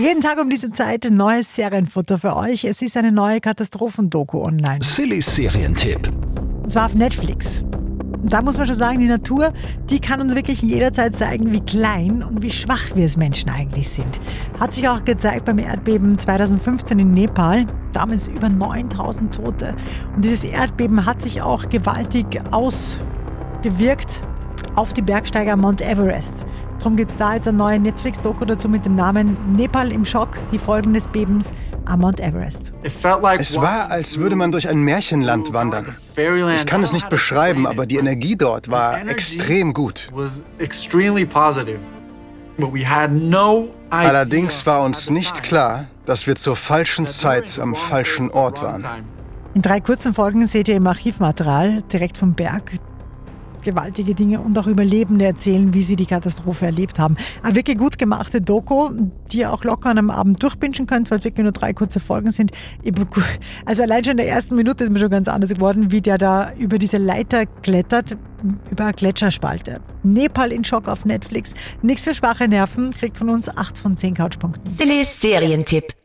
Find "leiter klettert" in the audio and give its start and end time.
66.98-68.16